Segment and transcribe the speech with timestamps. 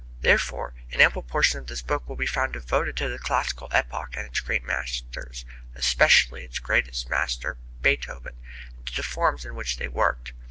[0.21, 4.15] Therefore, an ample portion of this book will be found devoted to the classical epoch
[4.17, 8.35] and its great masters, especially its greatest master, Beethoven,
[8.77, 10.31] and to the forms in which they worked.